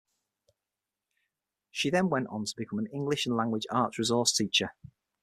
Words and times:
She 1.69 1.91
then 1.91 2.09
went 2.09 2.25
on 2.29 2.45
to 2.45 2.55
become 2.57 2.79
an 2.79 2.87
English 2.87 3.27
and 3.27 3.37
Language 3.37 3.67
Arts 3.69 3.99
resource 3.99 4.33
teacher. 4.35 4.71